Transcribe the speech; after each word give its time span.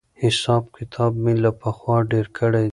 حساب 0.23 0.63
کتاب 0.77 1.11
مې 1.23 1.33
له 1.43 1.51
پخوا 1.61 1.97
کړی 2.37 2.63
دی. 2.67 2.69